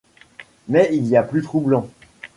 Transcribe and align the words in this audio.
Mais 0.67 0.89
il 0.93 1.05
y 1.05 1.15
a 1.15 1.21
plus 1.21 1.43
troublant. 1.43 1.87